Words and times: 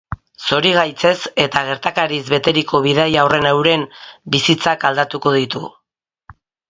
Zorigaitzez 0.53 1.17
eta 1.43 1.61
gertakariz 1.67 2.21
beteriko 2.31 2.81
bidaia 2.85 3.25
horrek 3.27 3.45
euren 3.51 3.85
bizitzak 4.37 4.87
aldatuko 4.91 5.35
ditu. 5.41 5.63